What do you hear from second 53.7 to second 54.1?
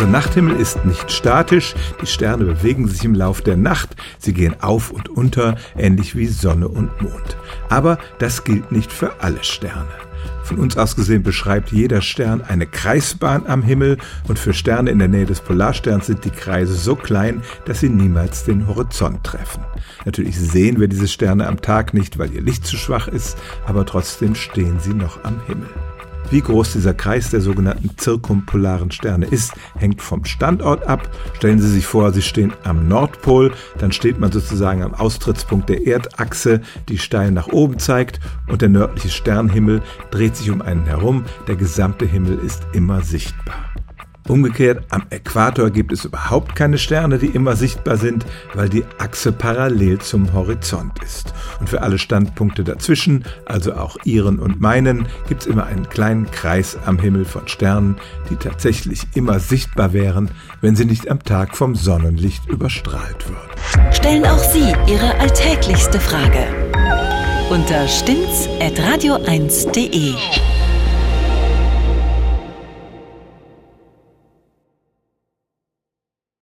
auch